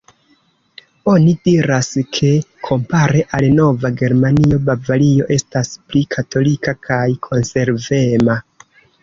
[1.09, 2.31] Oni diras, ke
[2.69, 8.41] kompare al norda Germanio, Bavario estas pli katolika kaj konservema.